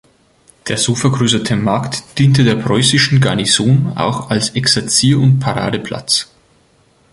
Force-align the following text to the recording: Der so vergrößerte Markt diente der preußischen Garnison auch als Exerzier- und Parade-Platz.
Der 0.67 0.77
so 0.79 0.95
vergrößerte 0.95 1.55
Markt 1.55 2.17
diente 2.17 2.43
der 2.43 2.55
preußischen 2.55 3.21
Garnison 3.21 3.93
auch 3.95 4.31
als 4.31 4.55
Exerzier- 4.55 5.19
und 5.19 5.37
Parade-Platz. 5.37 6.27